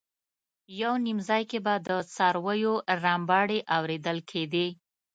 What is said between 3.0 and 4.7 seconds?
رمباړې اورېدل کېدې.